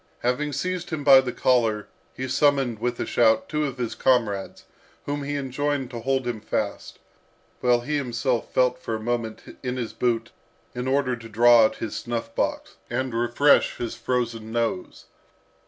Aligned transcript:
Having 0.23 0.53
seized 0.53 0.89
him 0.89 1.03
by 1.03 1.21
the 1.21 1.31
collar, 1.31 1.87
he 2.15 2.27
summoned, 2.27 2.79
with 2.79 2.99
a 2.99 3.05
shout, 3.05 3.47
two 3.47 3.65
of 3.65 3.77
his 3.77 3.93
comrades, 3.93 4.65
whom 5.05 5.21
he 5.21 5.35
enjoined 5.35 5.91
to 5.91 5.99
hold 5.99 6.25
him 6.25 6.41
fast, 6.41 6.97
while 7.59 7.81
he 7.81 7.97
himself 7.97 8.51
felt 8.51 8.81
for 8.81 8.95
a 8.95 8.99
moment 8.99 9.59
in 9.61 9.77
his 9.77 9.93
boot, 9.93 10.31
in 10.73 10.87
order 10.87 11.15
to 11.15 11.29
draw 11.29 11.65
out 11.65 11.75
his 11.75 11.95
snuff 11.95 12.33
box, 12.33 12.77
and 12.89 13.13
refresh 13.13 13.77
his 13.77 13.93
frozen 13.93 14.51
nose. 14.51 15.05